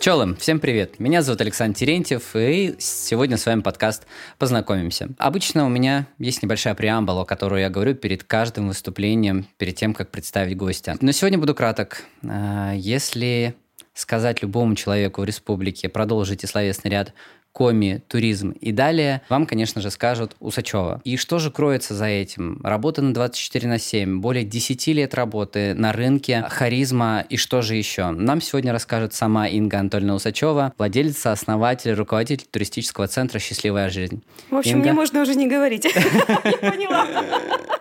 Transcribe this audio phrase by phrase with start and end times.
[0.00, 1.00] Челым, всем привет!
[1.00, 4.06] Меня зовут Александр Терентьев, и сегодня с вами подкаст
[4.38, 5.08] «Познакомимся».
[5.18, 10.12] Обычно у меня есть небольшая преамбула, которую я говорю перед каждым выступлением, перед тем, как
[10.12, 10.96] представить гостя.
[11.00, 12.04] Но сегодня буду краток.
[12.22, 13.56] А, если
[13.92, 17.12] сказать любому человеку в республике, продолжите словесный ряд
[17.52, 21.00] коми, туризм и далее, вам, конечно же, скажут Усачева.
[21.04, 22.60] И что же кроется за этим?
[22.62, 27.74] Работа на 24 на 7, более 10 лет работы на рынке, харизма и что же
[27.74, 28.10] еще?
[28.10, 34.22] Нам сегодня расскажет сама Инга Анатольевна Усачева, владелица, основатель, руководитель туристического центра «Счастливая жизнь».
[34.50, 34.84] В общем, Инга...
[34.84, 35.84] мне можно уже не говорить.
[36.44, 37.06] Я поняла.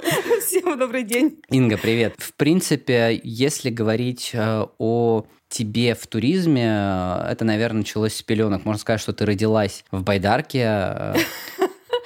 [0.46, 1.40] Всем добрый день.
[1.50, 2.16] Инга, привет.
[2.18, 8.66] В принципе, если говорить э, о тебе в туризме, э, это, наверное, началось с пеленок.
[8.66, 11.14] Можно сказать, что ты родилась в Байдарке.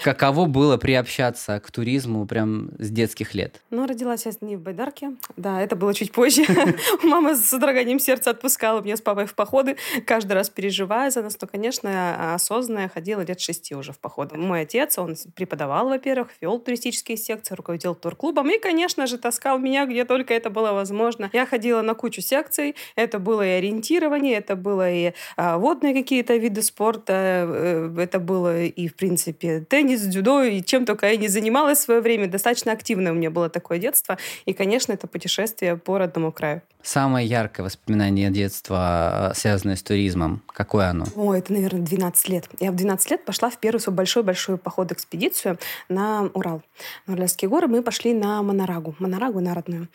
[0.02, 3.62] Э, Каково было приобщаться к туризму прям с детских лет?
[3.70, 5.12] Ну, родилась я не в Байдарке.
[5.38, 6.44] Да, это было чуть позже.
[7.04, 11.36] Мама с содроганием сердца отпускала меня с папой в походы, каждый раз переживая за нас.
[11.36, 14.38] То, конечно, осознанно я ходила лет шести уже в походы.
[14.38, 19.86] Мой отец, он преподавал, во-первых, вел туристические секции, руководил турклубом и, конечно же, таскал меня,
[19.86, 21.30] где только это было возможно.
[21.34, 22.76] Я ходила на кучу секций.
[22.96, 27.14] Это было и ориентирование, это было и а, водные какие-то виды спорта,
[27.48, 31.80] э, это было и, в принципе, теннис, теннис, дзюдо и чем только я не занималась
[31.80, 32.28] в свое время.
[32.28, 34.18] Достаточно активное у меня было такое детство.
[34.46, 36.62] И, конечно, это путешествие по родному краю.
[36.84, 41.06] Самое яркое воспоминание детства, э, связанное с туризмом, какое оно?
[41.16, 42.46] О, это, наверное, 12 лет.
[42.60, 46.64] Я в 12 лет пошла в первую свою большой-большой поход-экспедицию на Урал.
[47.06, 48.96] На Уральские горы мы пошли на Монорагу.
[48.98, 49.90] Монорагу на родную.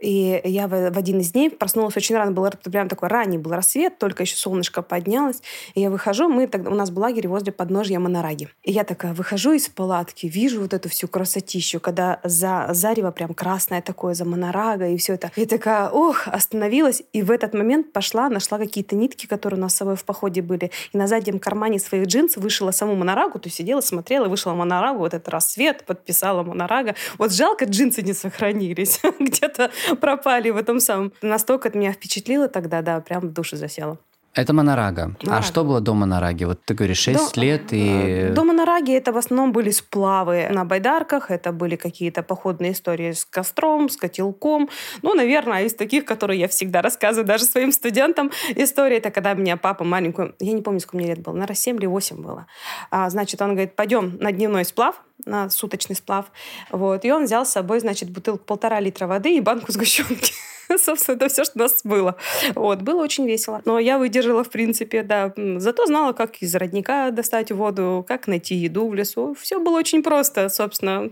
[0.00, 2.32] И я в, в один из дней проснулась очень рано.
[2.32, 5.42] Был прям такой ранний был рассвет, только еще солнышко поднялось.
[5.74, 8.48] И я выхожу, мы тогда, у нас был лагерь возле подножья Монораги.
[8.64, 13.10] И я такая выхожу выхожу из палатки, вижу вот эту всю красотищу, когда за зарево
[13.10, 15.32] прям красное такое, за монорага и все это.
[15.36, 17.02] И такая, ох, остановилась.
[17.12, 20.42] И в этот момент пошла, нашла какие-то нитки, которые у нас с собой в походе
[20.42, 20.70] были.
[20.92, 25.00] И на заднем кармане своих джинсов вышила саму монорагу, то есть сидела, смотрела, вышла монорагу,
[25.00, 26.94] вот этот рассвет, подписала монорага.
[27.18, 29.00] Вот жалко, джинсы не сохранились.
[29.18, 29.70] Где-то
[30.00, 31.12] пропали в этом самом.
[31.22, 33.98] Настолько это меня впечатлило тогда, да, прям в душе засела.
[34.34, 35.14] Это Монорага.
[35.22, 35.38] Монорага.
[35.38, 36.44] А что было до Монораги?
[36.44, 38.30] Вот ты говоришь, 6 до, лет и...
[38.34, 43.26] До Монораги это в основном были сплавы на байдарках, это были какие-то походные истории с
[43.26, 44.70] костром, с котелком.
[45.02, 48.30] Ну, наверное, из таких, которые я всегда рассказываю даже своим студентам.
[48.56, 51.76] История это когда меня папа маленькую, я не помню, сколько мне лет было, наверное, 7
[51.76, 52.46] или 8 было.
[52.90, 56.26] А, значит, он говорит, пойдем на дневной сплав, на суточный сплав.
[56.70, 57.04] Вот.
[57.04, 60.32] И он взял с собой, значит, бутылку полтора литра воды и банку сгущенки.
[60.84, 62.16] Собственно, это все, что у нас было.
[62.54, 62.82] Вот.
[62.82, 63.62] Было очень весело.
[63.64, 65.32] Но я выдержала, в принципе, да.
[65.36, 69.36] Зато знала, как из родника достать воду, как найти еду в лесу.
[69.40, 71.10] Все было очень просто, собственно.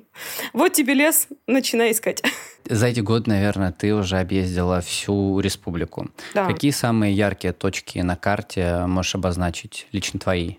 [0.52, 2.22] Вот тебе лес, начинай искать.
[2.64, 6.10] За эти годы, наверное, ты уже объездила всю республику.
[6.34, 6.46] Да.
[6.46, 10.56] Какие самые яркие точки на карте можешь обозначить, лично твои?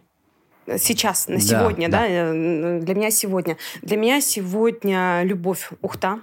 [0.77, 2.31] сейчас, на сегодня, да, да.
[2.31, 3.57] да, для меня сегодня.
[3.81, 6.21] Для меня сегодня любовь Ухта.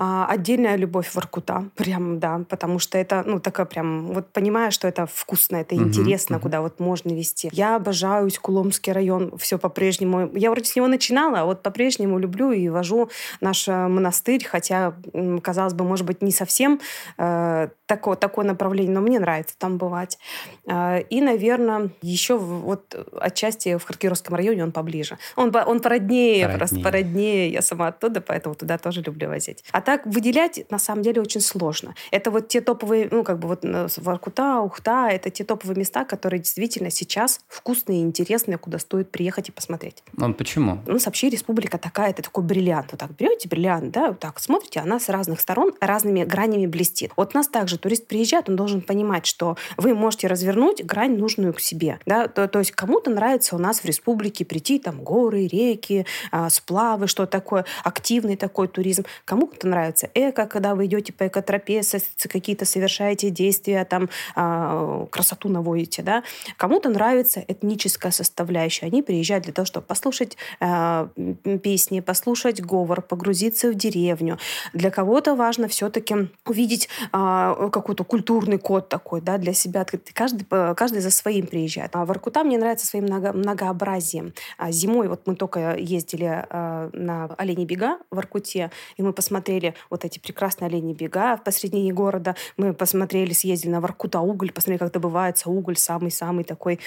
[0.00, 4.86] А, отдельная любовь Воркута, прям, да, потому что это, ну, такая прям, вот понимаю, что
[4.86, 6.40] это вкусно, это uh-huh, интересно, uh-huh.
[6.40, 7.48] куда вот можно вести.
[7.50, 10.30] Я обожаю Куломский район, все по-прежнему.
[10.34, 13.10] Я вроде с него начинала, а вот по-прежнему люблю и вожу
[13.40, 14.94] наш э, монастырь, хотя,
[15.42, 16.80] казалось бы, может быть, не совсем
[17.16, 20.18] э, такое, такое направление, но мне нравится там бывать.
[20.68, 25.18] Э, и, наверное, еще вот отчасти в Харкировском районе он поближе.
[25.34, 27.50] Он, он породнее, породнее, просто породнее.
[27.50, 29.64] Я сама оттуда, поэтому туда тоже люблю возить.
[29.72, 31.94] А так выделять на самом деле очень сложно.
[32.10, 36.04] Это вот те топовые, ну как бы вот э, Воркута, Ухта, это те топовые места,
[36.04, 40.02] которые действительно сейчас вкусные и интересные, куда стоит приехать и посмотреть.
[40.20, 40.80] А почему?
[40.86, 42.88] Ну, вообще республика такая, это такой бриллиант.
[42.92, 47.12] Вот так берете бриллиант, да, вот так смотрите, она с разных сторон разными гранями блестит.
[47.16, 51.54] Вот у нас также турист приезжает, он должен понимать, что вы можете развернуть грань нужную
[51.54, 51.98] к себе.
[52.04, 52.28] Да?
[52.28, 57.06] То, то есть кому-то нравится у нас в республике прийти, там горы, реки, а, сплавы,
[57.06, 59.06] что такое, активный такой туризм.
[59.24, 61.82] Кому-то нравится нравится эко, когда вы идете по экотропе,
[62.28, 66.24] какие-то совершаете действия, там, а, красоту наводите, да.
[66.56, 68.86] Кому-то нравится этническая составляющая.
[68.86, 71.08] Они приезжают для того, чтобы послушать а,
[71.62, 74.38] песни, послушать говор, погрузиться в деревню.
[74.72, 79.86] Для кого-то важно все-таки увидеть а, какой-то культурный код такой, да, для себя.
[80.12, 80.44] Каждый,
[80.74, 81.94] каждый за своим приезжает.
[81.94, 84.32] А Воркута мне нравится своим много, многообразием.
[84.70, 90.04] Зимой вот мы только ездили на Оленей бега в Воркуте, и мы посмотрели посмотрели вот
[90.04, 92.34] эти прекрасные олени бега в посредине города.
[92.56, 96.78] Мы посмотрели, съездили на Воркута уголь, посмотрели, как добывается уголь, самый-самый такой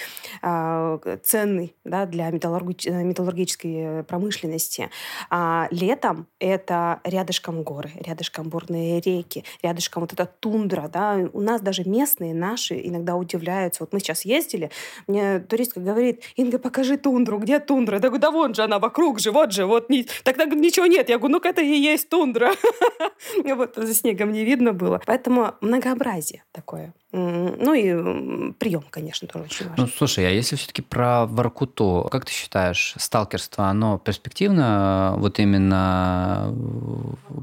[0.42, 4.90] э, ценный да, для металлурги- металлургической промышленности.
[5.30, 10.88] А летом это рядышком горы, рядышком бурные реки, рядышком вот эта тундра.
[10.92, 11.18] Да.
[11.32, 13.82] У нас даже местные наши иногда удивляются.
[13.82, 14.70] Вот мы сейчас ездили,
[15.06, 17.96] мне туристка говорит, Инга, покажи тундру, где тундра?
[17.96, 19.90] Я говорю, да вон же она, вокруг же, вот же, вот.
[19.90, 20.06] Не...
[20.24, 21.08] Так, так ничего нет.
[21.08, 22.52] Я говорю, ну-ка это и есть тундра.
[23.44, 25.00] Вот за снегом не видно было.
[25.06, 26.92] Поэтому многообразие такое.
[27.12, 29.84] Ну и прием, конечно, тоже очень важен.
[29.84, 36.54] Ну, слушай, а если все-таки про Воркуту, как ты считаешь, сталкерство, оно перспективно вот именно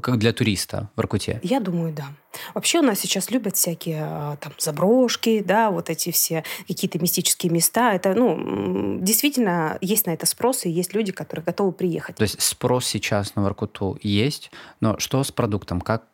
[0.02, 1.40] как для туриста в Воркуте?
[1.42, 2.06] Я думаю, да.
[2.54, 7.52] Вообще у нас сейчас любят всякие а, там заброшки, да, вот эти все какие-то мистические
[7.52, 7.94] места.
[7.94, 12.16] Это, ну, действительно, есть на это спрос, и есть люди, которые готовы приехать.
[12.16, 14.50] То есть спрос сейчас на Воркуту есть,
[14.80, 15.80] но что с продуктом?
[15.80, 16.04] Как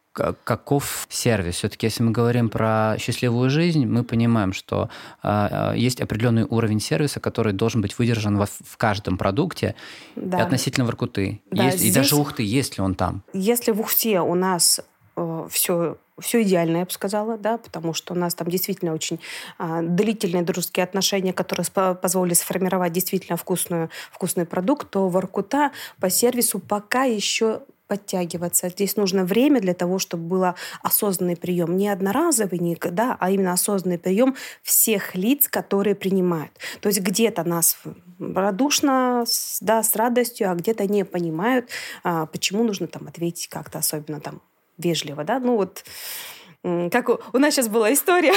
[0.45, 1.57] каков сервис?
[1.57, 4.89] Все-таки, если мы говорим про счастливую жизнь, мы понимаем, что
[5.23, 9.75] э, есть определенный уровень сервиса, который должен быть выдержан во, в каждом продукте
[10.15, 10.39] да.
[10.39, 11.43] относительно Воркуты.
[11.51, 13.23] Да, есть, здесь, и даже Ухты, есть ли он там?
[13.33, 14.81] Если в Ухте у нас
[15.17, 19.21] э, все все идеально, я бы сказала, да, потому что у нас там действительно очень
[19.59, 26.59] а, длительные дружеские отношения, которые позволили сформировать действительно вкусную, вкусный продукт, то Воркута по сервису
[26.59, 28.69] пока еще подтягиваться.
[28.69, 30.45] Здесь нужно время для того, чтобы был
[30.83, 31.77] осознанный прием.
[31.77, 36.53] Не одноразовый, не, да, а именно осознанный прием всех лиц, которые принимают.
[36.81, 37.79] То есть где-то нас
[38.19, 39.25] радушно,
[39.61, 41.69] да, с радостью, а где-то не понимают,
[42.03, 44.41] а, почему нужно там ответить как-то особенно там
[44.79, 45.25] вежливо.
[45.25, 45.39] Да?
[45.41, 45.85] Ну вот
[46.91, 48.33] как у, у нас сейчас была история.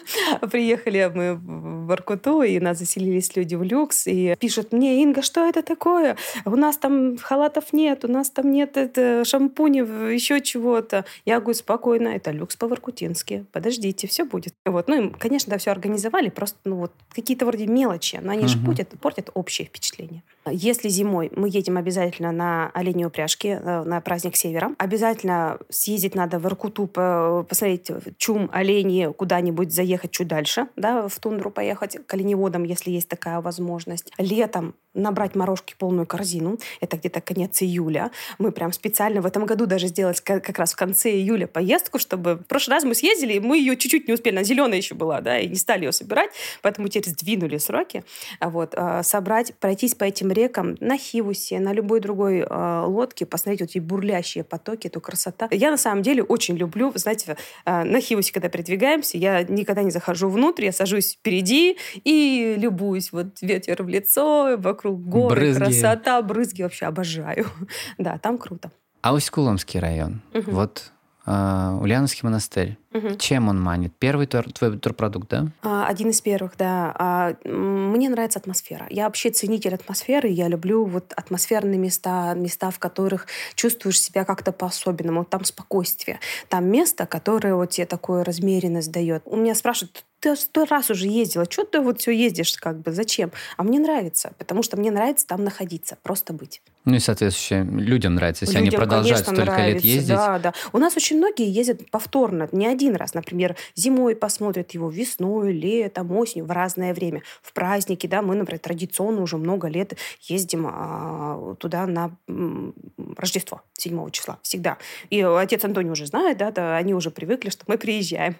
[0.50, 5.46] Приехали мы в Воркуту, и нас заселились люди в люкс, и пишут мне, Инга, что
[5.46, 6.16] это такое?
[6.44, 11.04] У нас там халатов нет, у нас там нет это, шампуней, еще чего-то.
[11.24, 13.46] Я говорю, спокойно, это люкс по-воркутински.
[13.52, 14.54] Подождите, все будет.
[14.64, 14.88] Вот.
[14.88, 18.48] Ну, и, конечно, да, все организовали, просто ну, вот, какие-то вроде мелочи, но они uh-huh.
[18.48, 20.22] же портят, портят общее впечатление.
[20.46, 26.38] Если зимой мы едем обязательно на оленей упряжки, э, на праздник Севера, обязательно съездить надо
[26.38, 27.73] в Иркуту, посмотреть
[28.16, 33.40] чум, оленей, куда-нибудь заехать чуть дальше, да, в тундру поехать, к оленеводам, если есть такая
[33.40, 34.12] возможность.
[34.18, 36.58] Летом набрать морожки полную корзину.
[36.80, 38.10] Это где-то конец июля.
[38.38, 42.36] Мы прям специально в этом году даже сделали как раз в конце июля поездку, чтобы...
[42.36, 44.34] В прошлый раз мы съездили, и мы ее чуть-чуть не успели.
[44.36, 46.30] Она зеленая еще была, да, и не стали ее собирать,
[46.62, 48.04] поэтому теперь сдвинули сроки.
[48.40, 48.74] Вот.
[48.76, 53.70] А, собрать, пройтись по этим рекам на Хивусе, на любой другой э, лодке, посмотреть вот
[53.70, 55.46] эти бурлящие потоки, эту красоту.
[55.50, 57.36] Я на самом деле очень люблю, знаете,
[57.66, 63.10] на Хивусе, когда передвигаемся, я никогда не захожу внутрь, я сажусь впереди и любуюсь.
[63.12, 65.62] Вот ветер в лицо, вокруг горы, брызги.
[65.62, 67.46] красота, брызги вообще обожаю.
[67.98, 68.70] да, там круто.
[69.02, 70.50] А Усть-Куломский район, угу.
[70.50, 70.92] вот
[71.26, 72.76] Uh, Ульяновский монастырь.
[72.92, 73.16] Угу.
[73.16, 73.94] Чем он манит?
[73.98, 75.46] Первый тур, твой турпродукт, да?
[75.62, 77.34] Uh, один из первых, да.
[77.42, 78.86] Uh, мне нравится атмосфера.
[78.90, 80.28] Я вообще ценитель атмосферы.
[80.28, 85.24] Я люблю вот атмосферные места, места, в которых чувствуешь себя как-то по-особенному.
[85.24, 86.20] Там спокойствие.
[86.50, 89.22] Там место, которое вот тебе такую размеренность дает.
[89.24, 92.92] У меня спрашивают, ты сто раз уже ездила, что ты вот все ездишь, как бы,
[92.92, 93.30] зачем?
[93.58, 96.62] А мне нравится, потому что мне нравится там находиться, просто быть.
[96.86, 100.08] Ну и, соответственно, людям нравится, если людям, они продолжают столько нравится, лет ездить.
[100.08, 100.52] Да, да.
[100.72, 103.14] У нас очень многие ездят повторно, не один раз.
[103.14, 107.22] Например, зимой посмотрят его, весной, летом, осенью, в разное время.
[107.42, 112.74] В праздники, да, мы, например, традиционно уже много лет ездим а, туда на м,
[113.16, 114.76] Рождество 7 числа, всегда.
[115.08, 118.36] И отец Антоний уже знает, да, да, они уже привыкли, что мы приезжаем.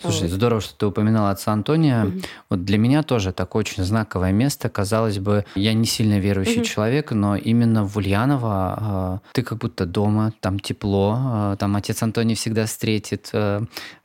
[0.00, 0.86] Слушай, здорово, что ты
[1.24, 2.04] упоминала отца Антония.
[2.04, 2.24] Mm-hmm.
[2.50, 4.68] Вот для меня тоже такое очень знаковое место.
[4.68, 6.74] Казалось бы, я не сильно верующий mm-hmm.
[6.74, 11.18] человек, но именно в Ульяново э, ты как будто дома, там тепло,
[11.52, 13.62] э, там отец Антоний всегда встретит, э,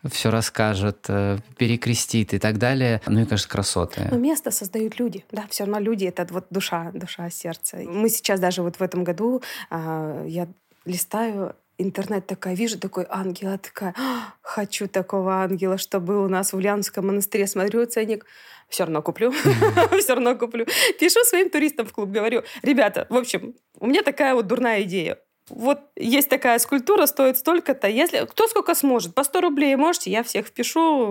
[0.10, 3.02] все расскажет, э, перекрестит и так далее.
[3.08, 4.08] Ну и, конечно, красоты.
[4.12, 7.78] Но место создают люди, да, все равно люди— это вот душа, душа, сердце.
[7.78, 10.48] Мы сейчас даже вот в этом году, э, я
[10.86, 16.54] листаю интернет такая, вижу такой ангел, такая, «А, хочу такого ангела, что был у нас
[16.54, 18.26] в Ульяновском монастыре, смотрю ценник,
[18.68, 19.32] все равно куплю,
[20.00, 20.66] все равно куплю.
[21.00, 25.18] Пишу своим туристам в клуб, говорю, ребята, в общем, у меня такая вот дурная идея.
[25.50, 27.88] Вот есть такая скульптура, стоит столько-то.
[27.88, 31.06] Если кто сколько сможет, по 100 рублей можете, я всех впишу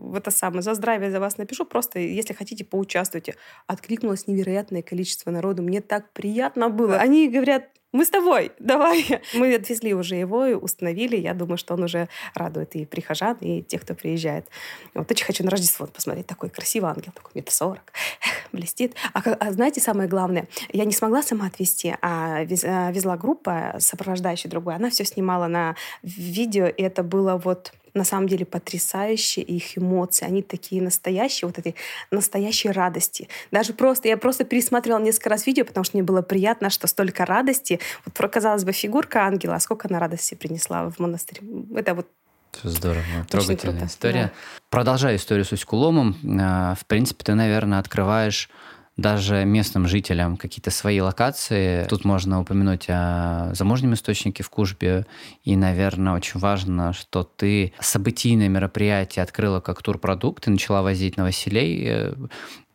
[0.00, 1.66] в это самое, за здравие за вас напишу.
[1.66, 3.36] Просто, если хотите, поучаствуйте.
[3.66, 5.62] Откликнулось невероятное количество народу.
[5.62, 6.96] Мне так приятно было.
[6.96, 9.20] Они говорят, мы с тобой, давай.
[9.34, 11.16] Мы отвезли уже его и установили.
[11.16, 14.46] Я думаю, что он уже радует и прихожан, и тех, кто приезжает.
[14.94, 16.26] Вот очень хочу на Рождество посмотреть.
[16.26, 17.92] Такой красивый ангел, такой метр сорок,
[18.52, 18.96] блестит.
[19.12, 24.74] А, а знаете, самое главное, я не смогла сама отвезти, а везла группа, сопровождающая другую.
[24.74, 30.26] Она все снимала на видео, и это было вот на самом деле потрясающие их эмоции.
[30.26, 31.74] Они такие настоящие, вот эти
[32.10, 33.28] настоящие радости.
[33.50, 37.24] Даже просто, я просто пересмотрела несколько раз видео, потому что мне было приятно, что столько
[37.24, 37.80] радости.
[38.04, 41.40] Вот, казалось бы, фигурка ангела, а сколько она радости принесла в монастырь.
[41.74, 42.08] Это вот
[42.62, 44.24] Здорово, трогательная история.
[44.24, 44.32] Да.
[44.70, 48.48] Продолжая историю с Усть-Куломом, а, в принципе, ты, наверное, открываешь
[48.96, 51.84] даже местным жителям какие-то свои локации.
[51.86, 55.06] Тут можно упомянуть о замужнем источнике в Кужбе.
[55.42, 61.24] И, наверное, очень важно, что ты событийное мероприятие открыла как турпродукт и начала возить на
[61.24, 61.84] Василей.
[61.86, 62.14] Э,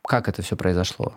[0.03, 1.13] как это все произошло?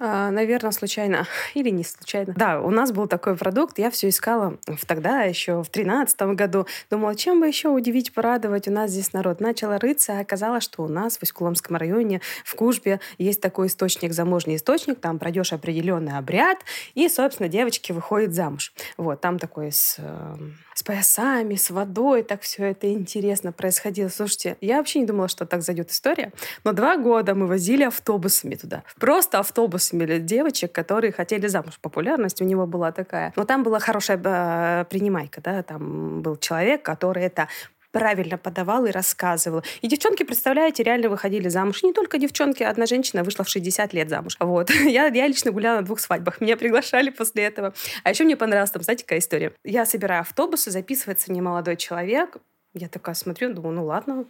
[0.00, 2.34] А, наверное, случайно или не случайно.
[2.36, 6.66] Да, у нас был такой продукт, я все искала в тогда, еще в тринадцатом году.
[6.90, 8.68] Думала, чем бы еще удивить, порадовать.
[8.68, 9.40] У нас здесь народ.
[9.40, 14.12] Начала рыться, а оказалось, что у нас в Усть-Куломском районе, в Кужбе, есть такой источник,
[14.12, 15.00] заможный источник.
[15.00, 16.58] Там пройдешь определенный обряд,
[16.94, 18.72] и, собственно, девочки выходят замуж.
[18.96, 24.08] Вот, там такой с эм, с поясами, с водой, так все это интересно происходило.
[24.08, 28.54] Слушайте, я вообще не думала, что так зайдет история, но два года мы возили автобусами
[28.54, 28.84] туда.
[29.00, 29.40] Просто
[29.88, 31.78] автобусами девочек, которые хотели замуж.
[31.80, 33.32] Популярность у него была такая.
[33.36, 37.48] Но там была хорошая э, принимайка, да, там был человек, который это
[37.90, 39.62] правильно подавал и рассказывал.
[39.82, 41.82] И девчонки, представляете, реально выходили замуж.
[41.82, 44.36] Не только девчонки, одна женщина вышла в 60 лет замуж.
[44.40, 44.70] Вот.
[44.84, 46.40] Я, я лично гуляла на двух свадьбах.
[46.40, 47.72] Меня приглашали после этого.
[48.04, 49.52] А еще мне понравилась там, знаете, какая история?
[49.64, 52.36] Я собираю автобусы, записывается немолодой человек.
[52.74, 54.26] Я такая смотрю, думаю, ну ладно,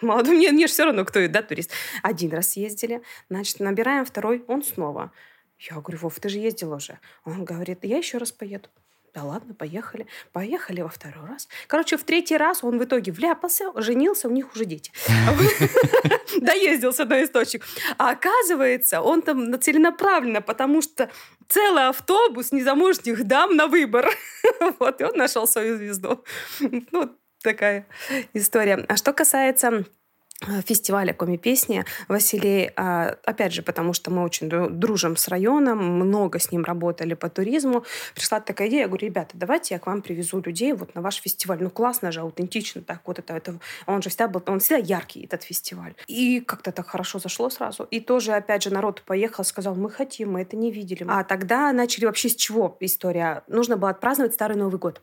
[0.00, 1.70] молодой, мне, мне же все равно, кто да, турист.
[2.02, 5.12] Один раз съездили, значит, набираем второй, он снова.
[5.58, 6.98] Я говорю, Вов, ты же ездил уже.
[7.24, 8.68] Он говорит, я еще раз поеду.
[9.14, 10.08] Да ладно, поехали.
[10.32, 11.48] Поехали во второй раз.
[11.68, 14.90] Короче, в третий раз он в итоге вляпался, женился, у них уже дети.
[16.40, 17.64] Доездился до источник.
[17.96, 21.08] А оказывается, он там целенаправленно, потому что
[21.48, 24.10] целый автобус незамужних дам на выбор.
[24.78, 26.24] Вот, и он нашел свою звезду.
[26.60, 27.86] Ну, такая
[28.32, 28.84] история.
[28.88, 29.84] А что касается
[30.46, 36.38] Э, фестиваля коми-песни Василий, а, опять же, потому что мы очень дружим с районом, много
[36.38, 37.84] с ним работали по туризму,
[38.14, 41.16] пришла такая идея, я говорю, ребята, давайте я к вам привезу людей вот на ваш
[41.16, 41.62] фестиваль.
[41.62, 45.24] Ну, классно же, аутентично так, вот это, это он же всегда был, он всегда яркий,
[45.24, 45.94] этот фестиваль.
[46.08, 47.84] И как-то так хорошо зашло сразу.
[47.84, 51.06] И тоже, опять же, народ поехал, сказал, мы хотим, мы это не видели.
[51.08, 53.44] А тогда начали вообще с чего история?
[53.46, 55.00] Нужно было отпраздновать Старый Новый год.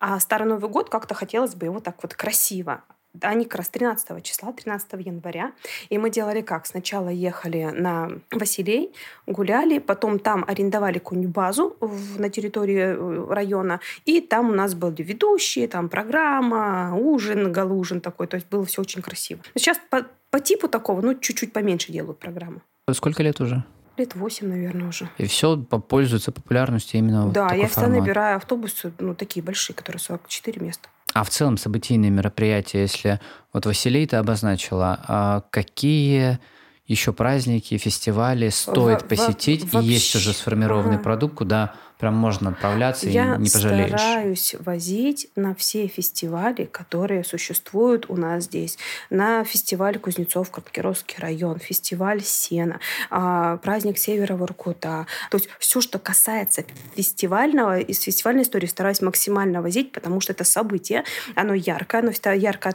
[0.00, 2.82] А Старый Новый год как-то хотелось бы его так вот красиво
[3.22, 5.52] они как раз 13 числа, 13 января.
[5.88, 6.66] И мы делали как?
[6.66, 8.92] Сначала ехали на Василей,
[9.26, 14.74] гуляли, потом там арендовали какую-нибудь базу в, на территории э, района, и там у нас
[14.74, 19.40] были ведущие, там программа, ужин, галужин такой, то есть было все очень красиво.
[19.54, 22.60] Сейчас по, по типу такого, ну, чуть-чуть поменьше делают программу.
[22.92, 23.64] Сколько лет уже?
[23.98, 25.08] Лет восемь, наверное, уже.
[25.18, 30.64] И все пользуется популярностью именно Да, я всегда набираю автобусы, ну, такие большие, которые 44
[30.64, 30.88] места.
[31.14, 33.20] А в целом событийные мероприятия, если
[33.52, 36.38] вот Василий ты обозначила, а какие
[36.86, 41.04] еще праздники, фестивали стоит во, посетить, во, и есть уже сформированный ага.
[41.04, 43.90] продукт, куда Прям можно отправляться Я и не пожалеешь.
[43.90, 48.78] Я стараюсь возить на все фестивали, которые существуют у нас здесь.
[49.10, 52.78] На фестиваль Кузнецов, Краткеровский район, фестиваль Сена,
[53.10, 55.06] а, праздник Севера Воркута.
[55.30, 56.64] То есть все, что касается
[56.94, 61.02] фестивального, из фестивальной истории стараюсь максимально возить, потому что это событие,
[61.34, 62.68] оно яркое, оно всегда ярко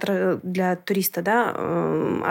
[0.43, 2.25] для туриста, да, эм,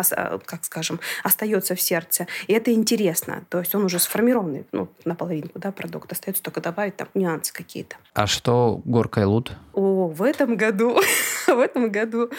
[0.45, 2.27] как скажем, остается в сердце.
[2.49, 3.45] И это интересно.
[3.49, 6.13] То есть он уже сформированный, ну, наполовину, да, продукт.
[6.13, 7.97] Остается только добавить добавить там нюансы какие-то.
[8.15, 9.53] А что горка и лут?
[9.73, 10.99] О, в этом году,
[11.47, 12.31] в этом году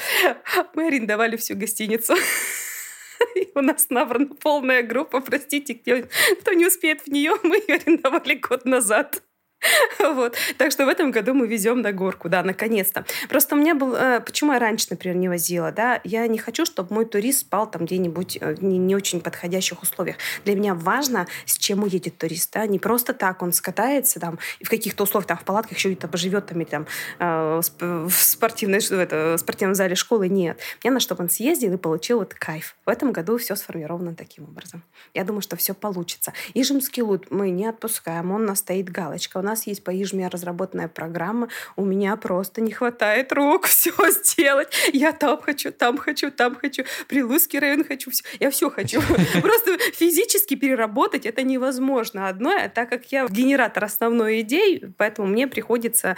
[0.74, 2.14] мы арендовали всю гостиницу.
[3.36, 8.36] И у нас набрана полная группа, простите, кто не успеет в нее, мы ее арендовали
[8.36, 9.24] год назад.
[10.00, 10.36] Вот.
[10.58, 13.06] Так что в этом году мы везем на горку, да, наконец-то.
[13.30, 13.96] Просто у меня был...
[13.96, 16.02] Э, почему я раньше, например, не возила, да?
[16.04, 19.82] Я не хочу, чтобы мой турист спал там где-нибудь в э, не, не очень подходящих
[19.82, 20.18] условиях.
[20.46, 22.66] Для меня важно, с чем уедет турист, да?
[22.68, 26.08] Не просто так он скатается там и в каких-то условиях, там, в палатках еще где-то
[26.08, 26.88] поживет там, или там
[27.20, 30.28] э, в спортивной, в это, в спортивном зале школы.
[30.30, 30.60] Нет.
[30.84, 32.76] Мне надо, чтобы он съездил и получил вот кайф.
[32.86, 34.84] В этом году все сформировано таким образом.
[35.14, 36.34] Я думаю, что все получится.
[36.54, 39.38] Ижемский лут мы не отпускаем, он у нас стоит галочка.
[39.38, 43.92] У нас нас есть по Ижме разработанная программа, у меня просто не хватает рук все
[44.10, 44.74] сделать.
[44.94, 48.24] Я там хочу, там хочу, там хочу, Прилузский район хочу, все.
[48.40, 49.00] я все хочу.
[49.42, 55.48] Просто физически переработать это невозможно одно, а так как я генератор основной идей, поэтому мне
[55.48, 56.16] приходится,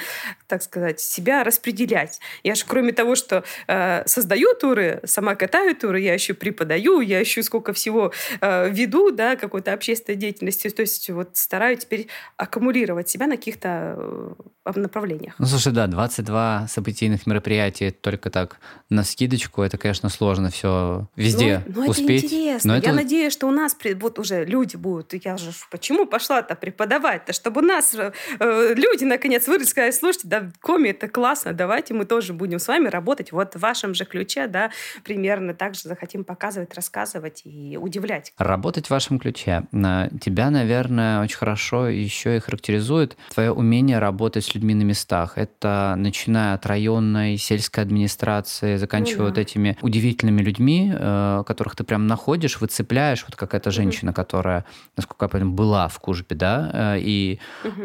[0.47, 2.19] так сказать, себя распределять.
[2.43, 7.19] Я же кроме того, что э, создаю туры, сама катаю туры, я еще преподаю, я
[7.19, 10.69] еще сколько всего э, веду, да, какой-то общественной деятельности.
[10.69, 14.33] То есть вот стараюсь теперь аккумулировать себя на каких-то э,
[14.75, 15.35] направлениях.
[15.37, 18.57] Ну, слушай, да, 22 событийных мероприятия только так
[18.89, 22.23] на скидочку, это, конечно, сложно все везде но, но успеть.
[22.23, 22.73] Это интересно.
[22.73, 22.87] Но это...
[22.87, 25.13] Я надеюсь, что у нас вот уже люди будут.
[25.23, 30.27] Я же почему пошла-то преподавать-то, чтобы у нас э, э, люди наконец выросли, сказали, слушайте,
[30.27, 34.05] да, коми, это классно, давайте мы тоже будем с вами работать вот в вашем же
[34.05, 34.71] ключе, да,
[35.03, 38.33] примерно так же захотим показывать, рассказывать и удивлять.
[38.37, 39.63] Работать в вашем ключе.
[39.71, 45.37] Тебя, наверное, очень хорошо еще и характеризует твое умение работать с людьми на местах.
[45.37, 49.29] Это начиная от районной, сельской администрации, заканчивая ну, да.
[49.29, 54.15] вот этими удивительными людьми, э, которых ты прям находишь, выцепляешь, вот как эта женщина, угу.
[54.15, 54.65] которая,
[54.97, 57.83] насколько я понимаю, была в Кужбе, да, э, и угу.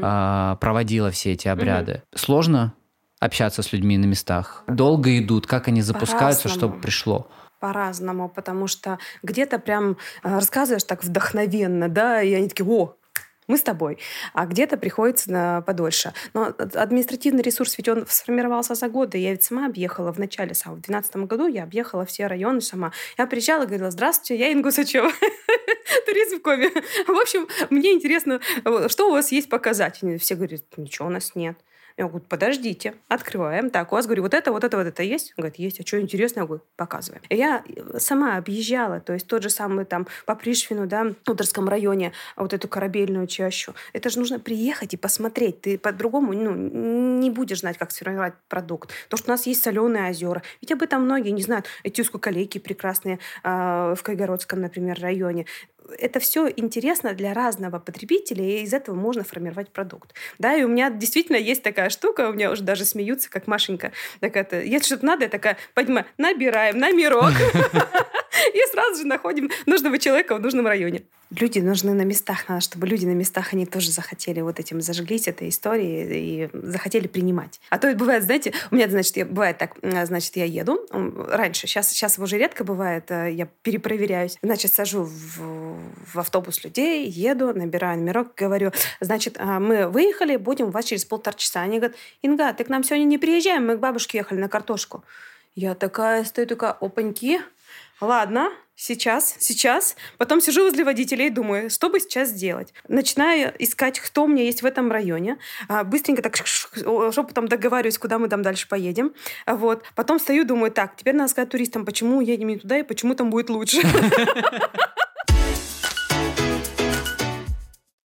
[0.61, 2.03] проводила все эти обряды.
[2.13, 2.19] Угу.
[2.19, 2.75] Сложно
[3.21, 4.65] общаться с людьми на местах?
[4.67, 5.47] Долго идут?
[5.47, 7.29] Как они запускаются, чтобы пришло?
[7.61, 12.97] По-разному, потому что где-то прям э, рассказываешь так вдохновенно, да, и они такие, о,
[13.51, 13.99] мы с тобой.
[14.33, 16.13] А где-то приходится на подольше.
[16.35, 19.19] Но административный ресурс, ведь он сформировался за годы.
[19.19, 22.93] Я ведь сама объехала в начале, сам, в 2012 году я объехала все районы сама.
[23.19, 25.11] Я приезжала говорила, здравствуйте, я Инга Сачева.
[26.07, 26.71] Туризм в Коме.
[27.07, 28.41] В общем, мне интересно,
[28.89, 30.01] что у вас есть показать?
[30.21, 31.57] Все говорят, ничего у нас нет.
[32.01, 33.69] Я говорю, подождите, открываем.
[33.69, 35.35] Так, у вас, говорю, вот это, вот это, вот это есть?
[35.37, 35.81] Он говорит, есть.
[35.81, 36.41] А что интересно?
[36.41, 37.21] Я говорю, показываем.
[37.29, 37.63] И я
[37.99, 42.55] сама объезжала, то есть тот же самый там по Пришвину, да, в Ударском районе, вот
[42.55, 43.75] эту корабельную чащу.
[43.93, 45.61] Это же нужно приехать и посмотреть.
[45.61, 46.55] Ты по-другому ну,
[47.19, 48.93] не будешь знать, как сформировать продукт.
[49.11, 50.43] То, что у нас есть соленые озера.
[50.63, 51.67] Ведь об этом многие не знают.
[51.83, 55.45] Эти узкоколейки прекрасные э, в Кайгородском, например, районе
[55.99, 60.15] это все интересно для разного потребителя, и из этого можно формировать продукт.
[60.39, 63.93] Да, и у меня действительно есть такая штука, у меня уже даже смеются, как Машенька.
[64.21, 67.33] Так это, если что-то надо, я такая, понимаю, набираем номерок.
[68.55, 71.03] И сразу же находим нужного человека в нужном районе.
[71.39, 72.49] Люди нужны на местах.
[72.49, 77.07] Надо, чтобы люди на местах, они тоже захотели вот этим зажглись этой историей и захотели
[77.07, 77.61] принимать.
[77.71, 81.89] А то бывает, знаете, у меня, значит, я, бывает так, значит, я еду раньше, сейчас,
[81.89, 84.39] сейчас уже редко бывает, э, я перепроверяюсь.
[84.43, 85.79] Значит, сажу в,
[86.13, 91.37] в автобус людей, еду, набираю номерок, говорю, значит, а, мы выехали, будем вас через полтора
[91.37, 91.61] часа.
[91.61, 95.05] Они говорят, Инга, ты к нам сегодня не приезжаем, мы к бабушке ехали на картошку.
[95.55, 97.41] Я такая стою, такая, опаньки,
[98.01, 99.95] ладно, сейчас, сейчас.
[100.17, 102.73] Потом сижу возле водителя и думаю, что бы сейчас сделать.
[102.89, 105.37] Начинаю искать, кто у меня есть в этом районе.
[105.69, 109.13] А, быстренько так шепотом договариваюсь, куда мы там дальше поедем.
[109.47, 109.85] Вот.
[109.95, 113.31] Потом стою, думаю, так, теперь надо сказать туристам, почему едем не туда и почему там
[113.31, 113.81] будет лучше.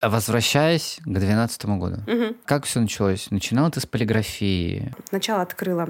[0.01, 2.35] Возвращаясь к 2012 году, угу.
[2.43, 3.31] как все началось?
[3.31, 4.93] Начинала ты с полиграфии?
[5.07, 5.87] Сначала открыла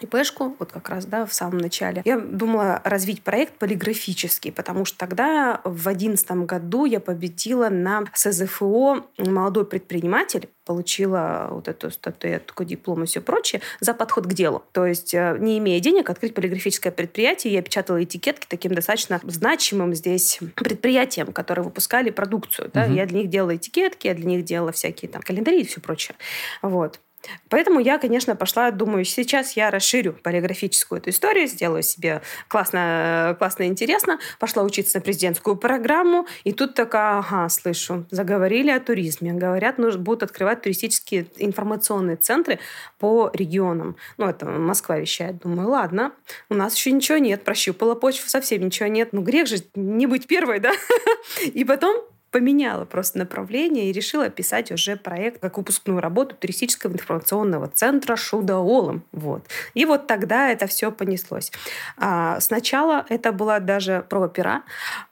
[0.00, 2.02] ИПшку, вот как раз, да, в самом начале.
[2.04, 9.06] Я думала развить проект полиграфический, потому что тогда, в 2011 году, я победила на СЗФО
[9.18, 14.64] «Молодой предприниматель», получила вот эту статуэтку, диплом и все прочее за подход к делу.
[14.72, 19.94] То есть, э, не имея денег, открыть полиграфическое предприятие, я печатала этикетки таким достаточно значимым
[19.94, 22.70] здесь предприятиям, которые выпускали продукцию.
[22.74, 22.86] Да?
[22.86, 22.94] Угу.
[22.94, 26.16] Я для них делала этикетки, я для них делала всякие там календари и все прочее.
[26.62, 27.00] Вот.
[27.48, 33.64] Поэтому я, конечно, пошла, думаю, сейчас я расширю полиграфическую эту историю, сделаю себе классно, классно
[33.64, 34.18] интересно.
[34.38, 39.32] Пошла учиться на президентскую программу, и тут такая, ага, слышу, заговорили о туризме.
[39.32, 42.58] Говорят, нужно, будут открывать туристические информационные центры
[42.98, 43.96] по регионам.
[44.16, 45.38] Ну, это Москва вещает.
[45.38, 46.12] Думаю, ладно,
[46.48, 49.10] у нас еще ничего нет, прощупала почву, совсем ничего нет.
[49.12, 50.72] Ну, грех же не быть первой, да?
[51.44, 52.04] И потом
[52.36, 59.04] поменяла просто направление и решила писать уже проект как выпускную работу туристического информационного центра Шудаолом.
[59.12, 59.46] Вот.
[59.72, 61.50] И вот тогда это все понеслось.
[61.96, 64.64] А, сначала это была даже проба пера,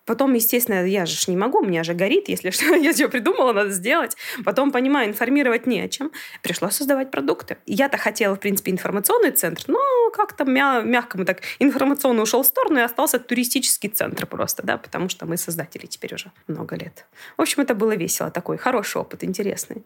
[0.07, 3.53] Потом, естественно, я же не могу, у меня же горит, если что, я что придумала,
[3.53, 4.17] надо сделать.
[4.45, 6.13] Потом, понимаю, информировать не о чем.
[6.43, 7.57] Пришлось создавать продукты.
[7.67, 9.79] Я-то хотела, в принципе, информационный центр, но
[10.13, 14.77] как-то мя- мягко мы так информационно ушел в сторону, и остался туристический центр просто, да,
[14.77, 17.07] потому что мы создатели теперь уже много лет.
[17.37, 19.85] В общем, это было весело, такой хороший опыт, интересный.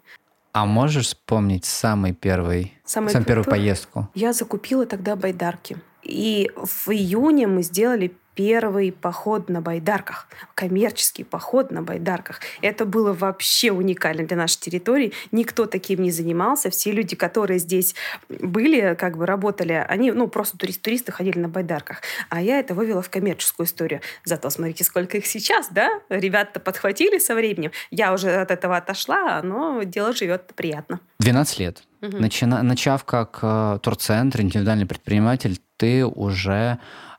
[0.52, 4.08] А можешь вспомнить самый первый, самый самую первую поездку?
[4.14, 5.76] Я закупила тогда байдарки.
[6.02, 12.38] И в июне мы сделали первый поход на байдарках, коммерческий поход на байдарках.
[12.62, 15.12] Это было вообще уникально для нашей территории.
[15.32, 16.70] Никто таким не занимался.
[16.70, 17.96] Все люди, которые здесь
[18.28, 22.00] были, как бы работали, они, ну, просто турист, туристы ходили на байдарках.
[22.28, 24.02] А я это вывела в коммерческую историю.
[24.24, 25.90] Зато смотрите, сколько их сейчас, да?
[26.08, 27.72] Ребята подхватили со временем.
[27.90, 31.00] Я уже от этого отошла, но дело живет приятно.
[31.18, 31.82] 12 лет.
[32.02, 32.18] Угу.
[32.18, 36.78] Начина, начав как э, турцентр, индивидуальный предприниматель, ты уже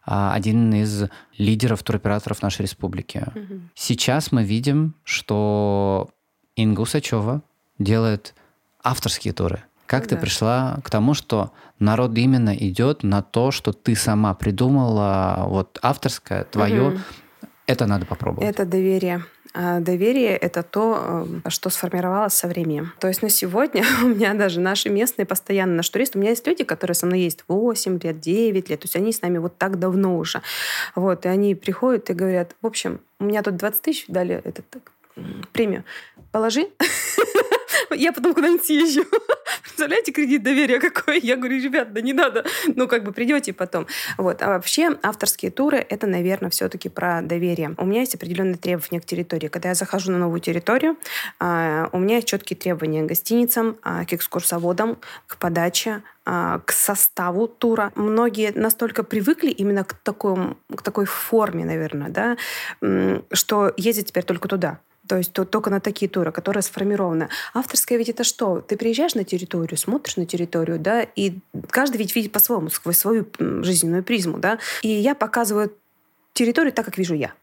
[0.10, 1.06] один из
[1.38, 3.24] лидеров туроператоров нашей республики.
[3.36, 3.62] Угу.
[3.76, 6.10] Сейчас мы видим, что
[6.56, 7.42] Инга Усачева
[7.78, 8.34] делает
[8.84, 9.64] авторские туры.
[9.86, 10.10] Как да.
[10.10, 15.80] ты пришла к тому, что народ именно идет на то, что ты сама придумала, вот
[15.82, 17.00] авторское твое, угу.
[17.68, 18.50] это надо попробовать.
[18.50, 19.24] Это доверие.
[19.54, 22.94] А доверие— это то, э, что сформировалось со временем.
[23.00, 26.46] То есть на сегодня у меня даже наши местные постоянно наш турист, у меня есть
[26.46, 29.58] люди, которые со мной есть 8 лет, 9 лет, то есть они с нами вот
[29.58, 30.42] так давно уже.
[30.96, 34.70] Вот, и они приходят и говорят, в общем, у меня тут 20 тысяч дали этот
[34.70, 34.92] так,
[35.52, 35.84] премию,
[36.32, 36.70] положи,
[37.92, 39.04] я потом куда-нибудь съезжу.
[39.80, 41.22] Представляете, кредит доверия какой?
[41.22, 42.44] Я говорю, ребят, да не надо.
[42.76, 43.88] Ну, как бы придете потом.
[44.18, 44.42] Вот.
[44.42, 47.76] А вообще авторские туры— это, наверное, все-таки про доверие.
[47.78, 49.48] У меня есть определенные требования к территории.
[49.48, 50.98] Когда я захожу на новую территорию,
[51.40, 56.74] а, у меня есть четкие требования к гостиницам, а, к экскурсоводам, к подаче, а, к
[56.74, 57.94] составу тура.
[57.96, 62.38] Многие настолько привыкли именно к, такому, к такой форме, наверное, да,
[63.32, 64.82] что ездят теперь только туда.
[65.10, 67.30] То есть то, только на такие туры, которые сформированы.
[67.56, 68.62] Авторское ведь это что?
[68.62, 71.40] Ты приезжаешь на территорию, смотришь на территорию, да, и
[71.72, 74.60] каждый ведь видит по-своему, сквозь свою жизненную призму, да.
[74.84, 75.74] И я показываю
[76.34, 77.34] территорию так, как вижу я.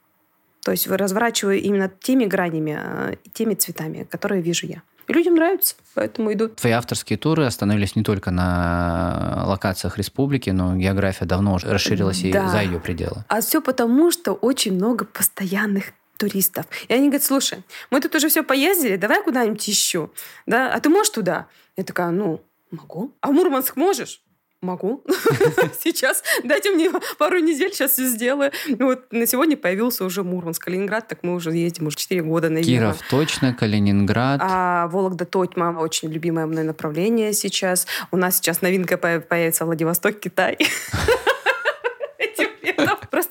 [0.62, 4.82] То есть разворачиваю именно теми гранями, э, теми цветами, которые вижу я.
[5.08, 6.54] И людям нравится, поэтому идут.
[6.54, 12.28] Твои авторские туры остановились не только на локациях республики, но география давно расширилась да.
[12.28, 13.24] и за ее пределы.
[13.26, 16.66] А все потому, что очень много постоянных туристов.
[16.88, 20.10] И они говорят, слушай, мы тут уже все поездили, давай куда-нибудь еще.
[20.46, 20.72] Да?
[20.72, 21.46] А ты можешь туда?
[21.76, 23.12] Я такая, ну, могу.
[23.20, 24.22] А в Мурманск можешь?
[24.62, 25.04] Могу.
[25.80, 28.52] Сейчас дайте мне пару недель, сейчас все сделаю.
[28.78, 32.64] Вот на сегодня появился уже Мурманск, Калининград, так мы уже ездим уже 4 года, наверное.
[32.64, 34.40] Киров точно, Калининград.
[34.42, 37.86] А Вологда Тотьма очень любимое мной направление сейчас.
[38.10, 40.56] У нас сейчас новинка появится Владивосток, Китай.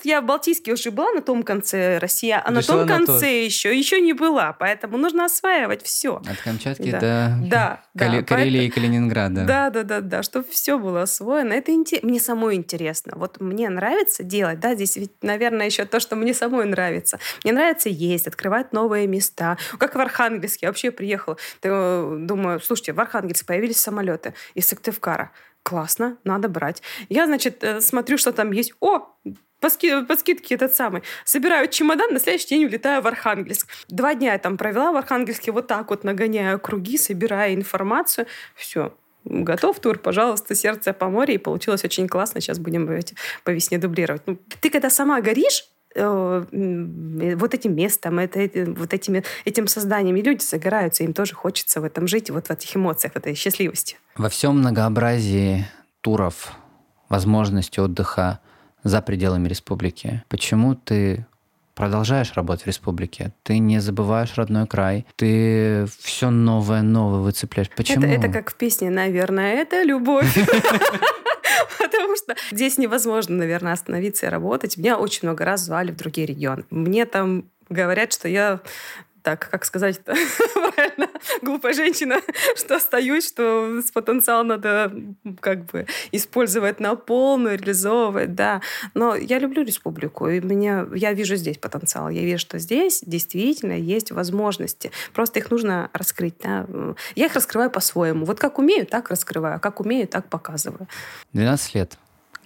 [0.05, 3.99] Я в Балтийске уже была на том конце России, а на том конце еще, еще
[3.99, 4.53] не была.
[4.53, 6.17] Поэтому нужно осваивать все.
[6.17, 6.99] От Камчатки да.
[6.99, 8.63] до да, Кали- да, Карелии поэтому...
[8.63, 9.45] и Калининграда.
[9.45, 11.53] Да, да, да, да, чтобы все было освоено.
[11.53, 11.99] Это инте...
[12.03, 13.13] мне самой интересно.
[13.15, 17.19] Вот мне нравится делать, да, здесь ведь, наверное, еще то, что мне самой нравится.
[17.43, 19.57] Мне нравится есть, открывать новые места.
[19.79, 20.67] Как в Архангельске.
[20.67, 21.37] Я вообще приехала.
[21.63, 25.31] Э, думаю, слушайте, в Архангельске появились самолеты из Сыктывкара
[25.65, 26.83] классно, надо брать.
[27.09, 28.73] Я, значит, э, смотрю, что там есть.
[28.79, 29.09] О,
[29.65, 31.01] по, ски, по скидке этот самый.
[31.23, 33.67] Собираю чемодан, на следующий день улетаю в Архангельск.
[33.87, 38.27] Два дня я там провела в Архангельске, вот так вот нагоняя круги, собирая информацию.
[38.53, 41.33] Все, готов тур, пожалуйста, сердце по морю.
[41.33, 42.41] И получилось очень классно.
[42.41, 42.87] Сейчас будем
[43.43, 44.21] по весне дублировать.
[44.27, 46.45] Ну, ты когда сама горишь, э,
[47.35, 50.15] вот этим местом, это, вот этими, этим созданием.
[50.15, 53.33] И люди загораются, им тоже хочется в этом жить, вот в этих эмоциях, в этой
[53.33, 53.97] счастливости.
[54.15, 55.65] Во всем многообразии
[56.01, 56.51] туров,
[57.09, 58.41] возможности отдыха
[58.85, 60.23] за пределами республики.
[60.29, 61.25] Почему ты
[61.73, 67.69] продолжаешь работать в республике, ты не забываешь родной край, ты все новое, новое выцепляешь.
[67.75, 68.05] Почему?
[68.05, 70.33] Это, это как в песне, наверное, это любовь.
[71.79, 74.77] Потому что здесь невозможно, наверное, остановиться и работать.
[74.77, 76.63] Меня очень много раз звали в другие регионы.
[76.69, 78.61] Мне там говорят, что я
[79.25, 80.13] так, как сказать это
[80.53, 81.09] правильно,
[81.41, 82.21] глупая женщина,
[82.55, 84.93] что остаюсь, что с потенциалом надо
[85.39, 88.61] как бы использовать на полную, реализовывать, да.
[88.93, 92.09] Но я люблю республику, и мне, я вижу здесь потенциал.
[92.09, 94.91] Я вижу, что здесь действительно есть возможности.
[95.11, 96.35] Просто их нужно раскрыть.
[96.43, 96.67] Да.
[97.15, 98.25] Я их раскрываю по-своему.
[98.25, 99.59] Вот как умею, так раскрываю.
[99.59, 100.87] Как умею, так показываю.
[101.33, 101.97] 12 лет.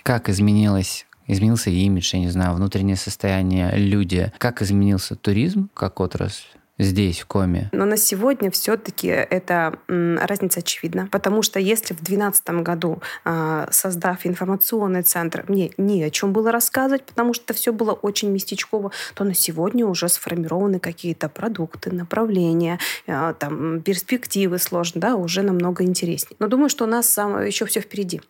[0.04, 4.34] Как изменилось изменился имидж, я не знаю, внутреннее состояние, люди.
[4.39, 6.48] Как изменился туризм как отрасль?
[6.80, 7.70] Здесь, в Коме?
[7.72, 14.26] Но на сегодня все-таки эта разница очевидна, потому что если в 2012 году, а, создав
[14.26, 19.24] информационный центр, мне не о чем было рассказывать, потому что все было очень местечково, то
[19.24, 26.38] на сегодня уже сформированы какие-то продукты, направления, а, там, перспективы сложно, да, уже намного интереснее.
[26.39, 28.22] Но думаю, что у нас еще все впереди.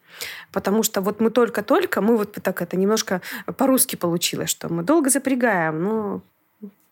[0.51, 3.21] Потому что вот мы только-только, мы вот так это немножко
[3.57, 6.21] по-русски получилось, что мы долго запрягаем, но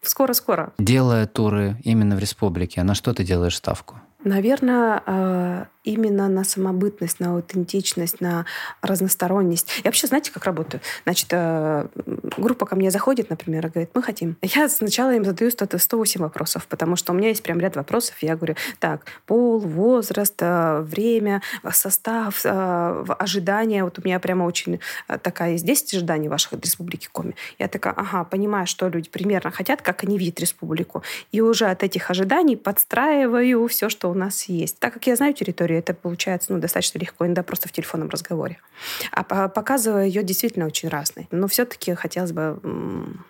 [0.01, 0.73] Скоро-скоро.
[0.77, 3.99] Делая туры именно в республике, на что ты делаешь ставку?
[4.23, 8.45] Наверное, э, именно на самобытность, на аутентичность, на
[8.81, 9.69] разносторонность.
[9.77, 10.81] Я вообще, знаете, как работаю?
[11.03, 11.87] Значит, э,
[12.37, 14.35] группа ко мне заходит, например, и говорит, мы хотим.
[14.41, 18.15] Я сначала им задаю 108 вопросов, потому что у меня есть прям ряд вопросов.
[18.21, 23.83] Я говорю, так, пол, возраст, э, время, состав, ожидания.
[23.83, 24.79] Вот у меня прямо очень
[25.21, 27.35] такая есть 10 ожиданий ваших от Республики Коми.
[27.59, 31.03] Я такая, ага, понимаю, что люди примерно хотят, как они видят республику.
[31.31, 34.79] И уже от этих ожиданий подстраиваю все, что у нас есть.
[34.79, 38.59] Так как я знаю территорию, это получается ну, достаточно легко, иногда просто в телефонном разговоре.
[39.11, 41.27] А показываю ее действительно очень разной.
[41.31, 42.59] Но все-таки хотелось бы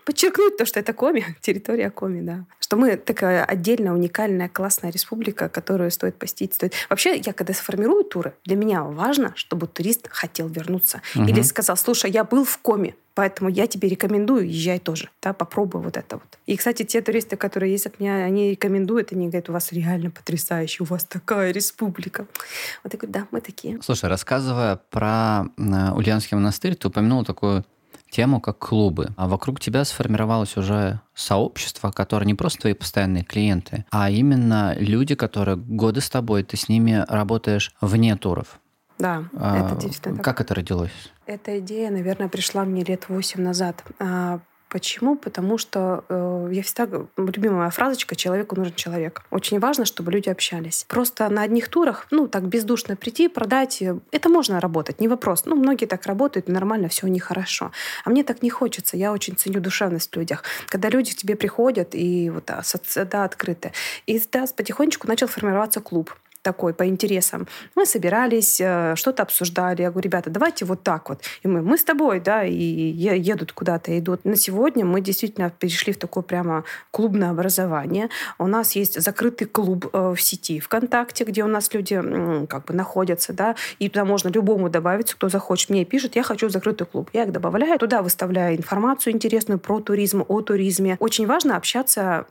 [0.06, 2.46] подчеркнуть то, что это Коми, территория Коми, да.
[2.60, 6.54] Что мы такая отдельная, уникальная, классная республика, которую стоит посетить.
[6.54, 6.74] Стоит...
[6.90, 11.02] Вообще, я когда сформирую туры, для меня важно, чтобы турист хотел вернуться.
[11.16, 11.26] Угу.
[11.26, 15.82] Или сказал, слушай, я был в Коми, Поэтому я тебе рекомендую, езжай тоже, да, попробуй
[15.82, 16.38] вот это вот.
[16.46, 20.12] И, кстати, те туристы, которые есть от меня, они рекомендуют, они говорят, у вас реально
[20.12, 22.28] потрясающе, у вас такая республика.
[22.84, 23.82] Вот я говорю, да, мы такие.
[23.82, 27.66] Слушай, рассказывая про э, Ульяновский монастырь, ты упомянул такую
[28.12, 29.08] тему, как клубы.
[29.18, 35.16] А вокруг тебя сформировалось уже сообщество, которое не просто твои постоянные клиенты, а именно люди,
[35.16, 38.60] которые годы с тобой, ты с ними работаешь вне туров.
[39.00, 40.46] Да, а, это действительно Как так.
[40.46, 40.92] это родилось?
[41.28, 43.84] Эта идея, наверное, пришла мне лет восемь назад.
[44.00, 45.18] А, почему?
[45.18, 49.24] Потому что э, я всегда любимая фразочка «человеку нужен человек».
[49.30, 50.86] Очень важно, чтобы люди общались.
[50.88, 55.44] Просто на одних турах, ну, так бездушно прийти, продать, э, это можно работать, не вопрос.
[55.46, 57.74] Ну, многие так работают, нормально, все у них хорошо.
[58.06, 58.96] А мне так не хочется.
[58.96, 60.46] Я очень ценю душевность в людях.
[60.68, 62.62] Когда люди к тебе приходят, и вот да,
[63.04, 63.74] да, открыты.
[64.06, 66.16] И да, потихонечку начал формироваться клуб
[66.48, 67.46] такой по интересам.
[67.76, 69.82] Мы собирались, э, что-то обсуждали.
[69.82, 71.20] Я говорю, ребята, давайте вот так вот.
[71.44, 72.54] И мы, мы с тобой, да, и
[73.32, 74.24] едут куда-то, идут.
[74.24, 78.10] На сегодня мы действительно перешли в такое прямо клубное образование.
[78.40, 82.02] У нас есть закрытый клуб э, в сети ВКонтакте, где у нас люди
[82.48, 85.70] как бы находятся, да, и туда можно любому добавить, кто захочет.
[85.70, 87.10] Мне пишет, я хочу закрытый клуб.
[87.14, 90.96] Я их добавляю, туда выставляю информацию интересную про туризм, о туризме.
[91.00, 92.26] Очень важно общаться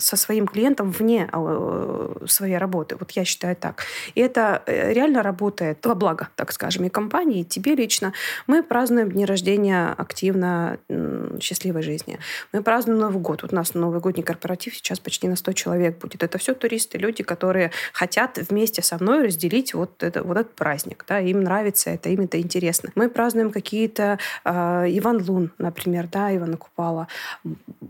[0.00, 2.96] со своим клиентом вне э, своей работы.
[2.98, 3.84] Вот я считаю так.
[4.14, 8.12] И это э, реально работает во благо, так скажем, и компании, и тебе лично.
[8.46, 10.78] Мы празднуем дни рождения активно
[11.40, 12.18] счастливой жизни.
[12.52, 13.42] Мы празднуем Новый год.
[13.42, 16.22] Вот у нас новогодний корпоратив сейчас почти на 100 человек будет.
[16.22, 21.04] Это все туристы, люди, которые хотят вместе со мной разделить вот, это, вот этот праздник.
[21.08, 21.20] Да?
[21.20, 22.90] Им нравится это, им это интересно.
[22.94, 24.50] Мы празднуем какие-то э,
[24.88, 27.08] Иван Лун, например, да, Ивана Купала.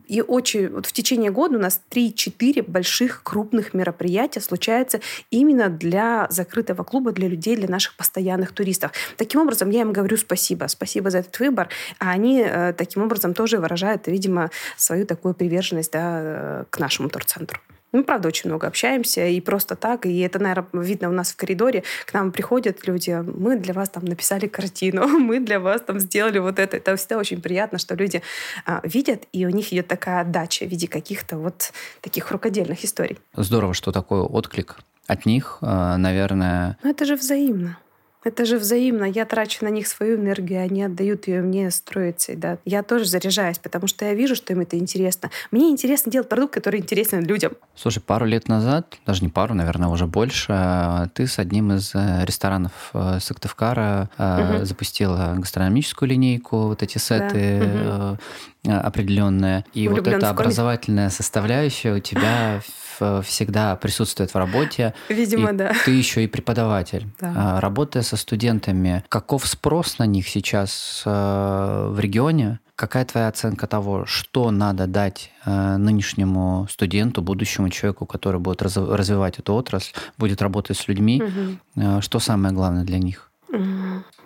[0.07, 6.27] И очень вот в течение года у нас 3-4 больших крупных мероприятия случается именно для
[6.31, 8.93] закрытого клуба, для людей, для наших постоянных туристов.
[9.17, 10.67] Таким образом, я им говорю спасибо.
[10.69, 11.69] Спасибо за этот выбор.
[11.99, 17.09] А они э, таким образом тоже выражают, видимо, свою такую приверженность да, э, к нашему
[17.09, 17.61] турцентру.
[17.93, 21.37] Мы, правда, очень много общаемся, и просто так, и это, наверное, видно у нас в
[21.37, 25.99] коридоре, к нам приходят люди, мы для вас там написали картину, мы для вас там
[25.99, 26.77] сделали вот это.
[26.77, 28.23] Это всегда очень приятно, что люди
[28.67, 33.19] а, видят, и у них идет такая отдача в виде каких-то вот таких рукодельных историй.
[33.35, 34.77] Здорово, что такой отклик
[35.07, 36.79] от них, э, наверное...
[36.83, 37.79] Ну, это же взаимно.
[38.23, 39.05] Это же взаимно.
[39.05, 42.33] Я трачу на них свою энергию, они отдают ее мне строиться.
[42.37, 42.59] Да.
[42.65, 45.31] Я тоже заряжаюсь, потому что я вижу, что им это интересно.
[45.51, 47.53] Мне интересно делать продукт, который интересен людям.
[47.75, 52.25] Слушай, пару лет назад, даже не пару, наверное, уже больше, ты с одним из э,
[52.25, 54.65] ресторанов э, Сыктывкара угу.
[54.65, 58.11] запустила гастрономическую линейку, вот эти сеты да.
[58.13, 58.19] угу.
[58.65, 59.65] Определенные.
[59.73, 62.61] И Влюблен вот эта образовательная составляющая у тебя
[63.01, 64.95] Э, всегда присутствует в работе.
[65.09, 65.73] Видимо, и да.
[65.85, 67.07] Ты еще и преподаватель.
[67.21, 67.33] Да.
[67.37, 72.61] А, работая со студентами, каков спрос на них сейчас э, в регионе?
[72.77, 79.39] Какая твоя оценка того, что надо дать э, нынешнему студенту, будущему человеку, который будет развивать
[79.39, 81.23] эту отрасль, будет работать с людьми?
[81.23, 82.01] Угу.
[82.01, 83.31] Что самое главное для них?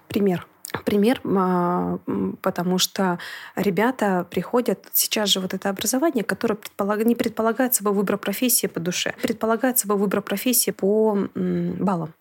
[0.09, 0.47] Пример
[0.85, 1.99] пример, а,
[2.43, 3.19] потому что
[3.57, 7.05] ребята приходят, сейчас же вот это образование, которое предполаг...
[7.05, 12.15] не предполагает собой выбор профессии по душе, предполагает собой выбор профессии по баллам.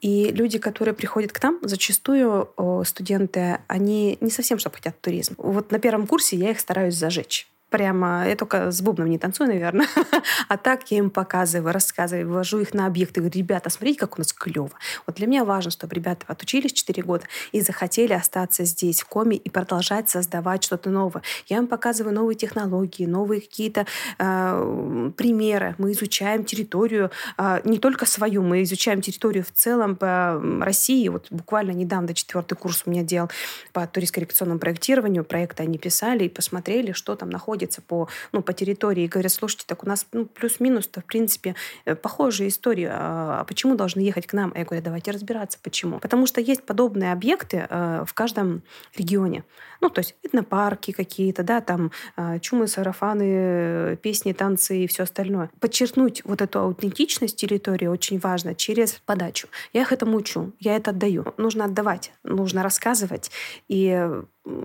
[0.00, 2.50] И люди, которые приходят к нам, зачастую
[2.84, 5.34] студенты, они не совсем что хотят туризм.
[5.38, 9.48] Вот на первом курсе я их стараюсь зажечь прямо, я только с бубном не танцую,
[9.48, 9.86] наверное,
[10.48, 14.20] а так я им показываю, рассказываю, вывожу их на объекты, говорю, ребята, смотрите, как у
[14.20, 14.72] нас клево.
[15.06, 19.36] Вот для меня важно, чтобы ребята отучились 4 года и захотели остаться здесь, в Коме,
[19.36, 21.22] и продолжать создавать что-то новое.
[21.46, 23.86] Я им показываю новые технологии, новые какие-то
[24.18, 25.76] э, примеры.
[25.78, 31.08] Мы изучаем территорию, э, не только свою, мы изучаем территорию в целом по России.
[31.08, 33.30] Вот буквально недавно четвертый курс у меня делал
[33.72, 35.24] по туристско-рекреационному проектированию.
[35.24, 39.32] Проекты они писали и посмотрели, что там находится проходятся по, ну, по территории и говорят,
[39.32, 42.90] слушайте, так у нас ну, плюс-минус-то, в принципе, э, похожая история.
[42.92, 44.52] А, а почему должны ехать к нам?
[44.56, 45.98] Я говорю, давайте разбираться, почему.
[45.98, 48.62] Потому что есть подобные объекты э, в каждом
[48.96, 49.44] регионе.
[49.80, 55.50] Ну, то есть этнопарки какие-то, да, там э, чумы, сарафаны, песни, танцы и все остальное.
[55.60, 59.48] Подчеркнуть вот эту аутентичность территории очень важно через подачу.
[59.72, 61.24] Я их этому учу, я это отдаю.
[61.36, 63.30] Нужно отдавать, нужно рассказывать.
[63.68, 64.08] И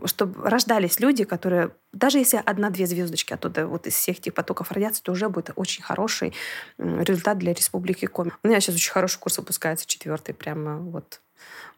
[0.05, 5.03] чтобы рождались люди, которые, даже если одна-две звездочки оттуда, вот из всех этих потоков родятся,
[5.03, 6.33] то уже будет очень хороший
[6.77, 8.31] результат для Республики Коми.
[8.43, 11.21] У меня сейчас очень хороший курс выпускается, четвертый, прямо вот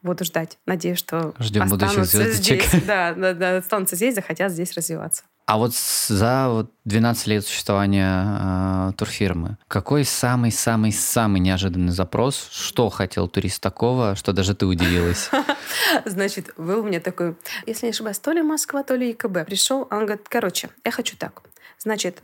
[0.01, 0.57] буду ждать.
[0.65, 2.63] Надеюсь, что Ждем звездочек.
[2.63, 5.23] Здесь, да, да, да, останутся здесь, захотят здесь развиваться.
[5.47, 12.49] А вот за вот 12 лет существования э, турфирмы, какой самый-самый-самый неожиданный запрос?
[12.51, 15.29] Что хотел турист такого, что даже ты удивилась?
[16.05, 19.45] Значит, был у меня такой, если не ошибаюсь, то ли Москва, то ли ИКБ.
[19.45, 21.41] Пришел, он говорит, короче, я хочу так.
[21.79, 22.23] Значит,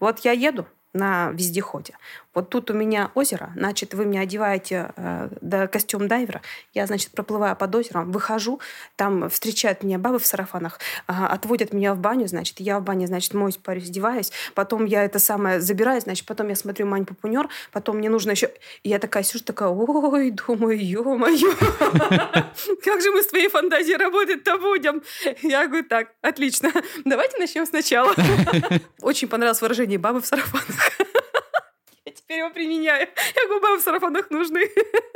[0.00, 1.94] вот я еду на вездеходе.
[2.34, 6.42] Вот тут у меня озеро, значит, вы мне одеваете э, да, костюм дайвера,
[6.72, 8.60] я, значит, проплываю под озером, выхожу,
[8.96, 13.06] там встречают меня бабы в сарафанах, э, отводят меня в баню, значит, я в бане,
[13.06, 17.48] значит, моюсь, парюсь, одеваюсь, потом я это самое забираю, значит, потом я смотрю Мань Папунер,
[17.72, 18.50] потом мне нужно еще...
[18.82, 21.54] И я такая сижу, такая, ой, думаю, ё-моё,
[22.84, 25.02] как же мы с твоей фантазией работать-то будем?
[25.42, 26.72] Я говорю, так, отлично,
[27.04, 28.12] давайте начнем сначала.
[29.00, 31.13] Очень понравилось выражение «бабы в сарафанах»
[32.34, 33.08] теперь его применяю.
[33.36, 34.68] Я губам в сарафанах нужны.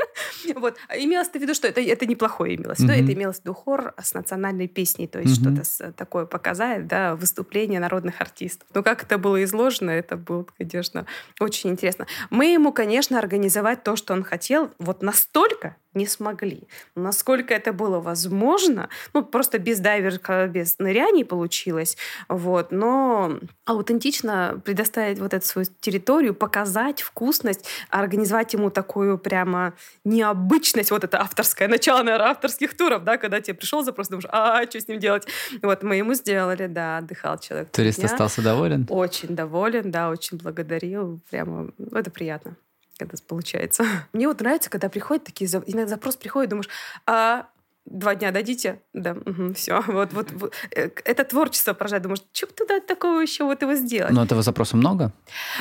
[0.54, 0.76] вот.
[0.88, 2.92] А имелось в виду, что это, это неплохое имелось виду.
[2.92, 7.80] Это имелось в виду хор с национальной песней, то есть что-то такое показать, да, выступление
[7.80, 8.68] народных артистов.
[8.74, 11.06] Но как это было изложено, это было, конечно,
[11.40, 12.06] очень интересно.
[12.30, 16.68] Мы ему, конечно, организовать то, что он хотел, вот настолько не смогли.
[16.94, 21.96] Насколько это было возможно, ну, просто без дайверка, без ныряний получилось,
[22.28, 29.74] вот, но аутентично предоставить вот эту свою территорию, показать вкусность, организовать ему такую прямо
[30.04, 34.62] необычность, вот это авторское начало, наверное, авторских туров, да, когда тебе пришел запрос, думаешь, а,
[34.64, 35.26] что с ним делать?
[35.62, 37.70] Вот, мы ему сделали, да, отдыхал человек.
[37.70, 38.86] Турист остался доволен?
[38.88, 42.56] Очень доволен, да, очень благодарил, прямо, это приятно
[42.98, 43.84] когда получается.
[44.12, 46.68] Мне вот нравится, когда приходят такие, иногда запрос приходит, думаешь,
[47.06, 47.46] а
[47.90, 48.80] два дня дадите?
[48.92, 49.82] Да, угу, все.
[49.88, 50.54] Вот, вот, вот.
[50.76, 52.02] Э, это творчество поражает.
[52.02, 54.12] Думаешь, что бы туда такого еще вот его сделать?
[54.12, 55.12] Но этого запроса много?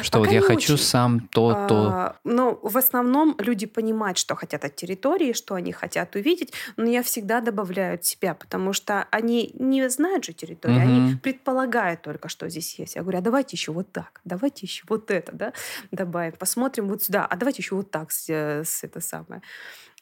[0.01, 0.83] Что Пока вот я хочу очень.
[0.83, 2.15] сам то, а, то...
[2.23, 7.01] Но в основном люди понимают, что хотят от территории, что они хотят увидеть, но я
[7.01, 10.87] всегда добавляю от себя, потому что они не знают же территорию, угу.
[10.87, 12.95] они предполагают только, что здесь есть.
[12.95, 15.53] Я говорю, а давайте еще вот так, давайте еще вот это, да,
[15.91, 19.41] добавим, посмотрим вот сюда, а давайте еще вот так с, э, с это самое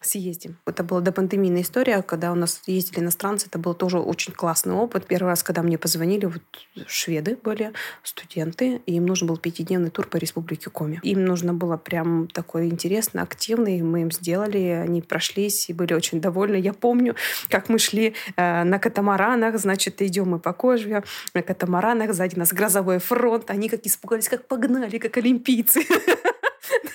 [0.05, 0.57] съездим.
[0.65, 3.47] Это была допандемийная история, когда у нас ездили иностранцы.
[3.47, 5.05] Это был тоже очень классный опыт.
[5.07, 6.41] Первый раз, когда мне позвонили, вот
[6.87, 10.99] шведы были, студенты, и им нужен был пятидневный тур по республике Коми.
[11.03, 13.81] Им нужно было прям такой интересный, активный.
[13.81, 16.55] Мы им сделали, они прошлись и были очень довольны.
[16.55, 17.15] Я помню,
[17.49, 22.53] как мы шли э, на катамаранах, значит, идем мы по Кожве, на катамаранах, сзади нас
[22.53, 23.49] грозовой фронт.
[23.49, 25.81] Они как испугались, как погнали, как олимпийцы.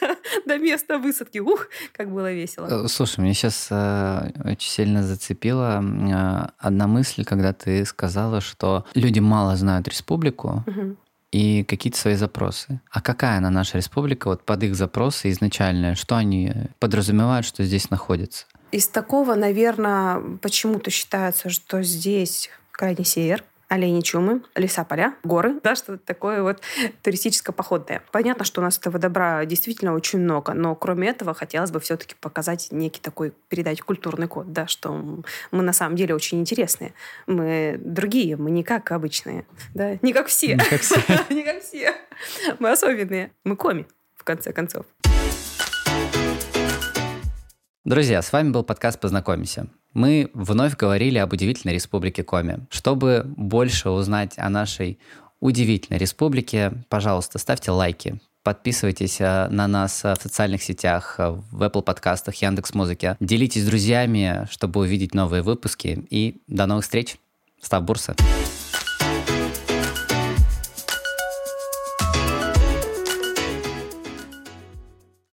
[0.46, 1.38] до места высадки.
[1.38, 2.84] Ух, как было весело.
[2.84, 8.84] Э, слушай, мне сейчас э, очень сильно зацепила э, одна мысль, когда ты сказала, что
[8.94, 10.96] люди мало знают республику, угу.
[11.32, 12.80] и какие-то свои запросы.
[12.90, 17.90] А какая она наша республика, вот под их запросы изначальные, что они подразумевают, что здесь
[17.90, 18.46] находится?
[18.72, 25.76] Из такого, наверное, почему-то считается, что здесь крайний север, олени чумы, леса, поля, горы, да,
[25.76, 26.61] что такое вот
[27.02, 28.02] туристическое походное.
[28.11, 32.16] Понятно, что у нас этого добра действительно очень много, но кроме этого хотелось бы все-таки
[32.20, 34.92] показать некий такой, передать культурный код, да, что
[35.52, 36.94] мы на самом деле очень интересные.
[37.28, 39.96] Мы другие, мы не как обычные, да.
[40.02, 40.59] Не как все.
[41.30, 41.94] Не как все.
[42.59, 43.33] Мы особенные.
[43.44, 44.85] Мы коми, в конце концов.
[47.85, 49.66] Друзья, с вами был подкаст «Познакомимся».
[49.95, 52.66] Мы вновь говорили об удивительной республике Коми.
[52.69, 54.99] Чтобы больше узнать о нашей
[55.40, 62.35] удивительной республике, пожалуйста, ставьте лайки, Подписывайтесь э, на нас в социальных сетях, в Apple подкастах,
[62.37, 63.16] Яндекс Музыке.
[63.21, 66.07] Делитесь с друзьями, чтобы увидеть новые выпуски.
[66.09, 67.16] И до новых встреч.
[67.61, 68.14] Став Бурса.